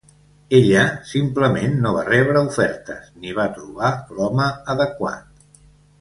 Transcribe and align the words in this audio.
Ella 0.59 0.85
simplement 1.09 1.75
no 1.83 1.91
va 1.97 2.05
rebre 2.09 2.43
ofertes 2.53 3.11
ni 3.21 3.35
va 3.41 3.47
trobar 3.59 3.93
l'home 4.17 4.49
adequat. 4.77 5.65